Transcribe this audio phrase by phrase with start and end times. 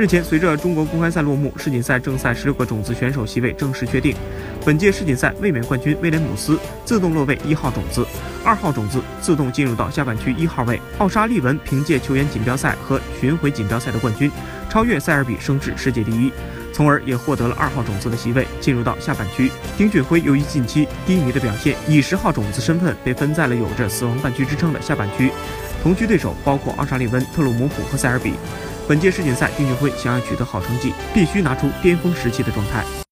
[0.00, 4.16] 日前，随着中国公开赛落幕，世锦赛正赛十六个种子选手席位正式确定。
[4.64, 8.06] 本届世锦赛卫冕冠军威廉姆斯自动落位一号种子，
[8.42, 10.80] 二号种子自动进入到下半区一号位。
[10.96, 14.32] 奥沙利文凭借球员锦标赛和巡回锦标赛的冠军，
[14.70, 16.32] 超越塞尔比升至世界第一，
[16.72, 19.52] 从而也获得了二号种子的席位，进入到下半区。
[19.76, 25.30] 丁俊晖由于近期低迷的表现，以十号种子身份被分在了有着“死亡半区”之称的下半区。
[25.82, 28.32] 同区对手包括奥沙利文、特鲁姆普和塞尔比。
[28.90, 32.84] 本届世锦赛，丁俊晖想要取得好成绩，必须拿出巅峰时期的状态。